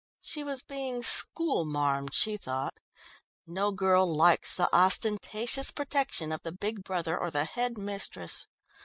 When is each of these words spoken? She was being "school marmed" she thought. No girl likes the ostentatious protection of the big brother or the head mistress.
She 0.19 0.43
was 0.43 0.63
being 0.63 1.03
"school 1.03 1.63
marmed" 1.63 2.15
she 2.15 2.35
thought. 2.35 2.73
No 3.45 3.71
girl 3.71 4.11
likes 4.11 4.57
the 4.57 4.67
ostentatious 4.73 5.69
protection 5.69 6.31
of 6.31 6.41
the 6.41 6.51
big 6.51 6.83
brother 6.83 7.15
or 7.19 7.29
the 7.29 7.45
head 7.45 7.77
mistress. 7.77 8.47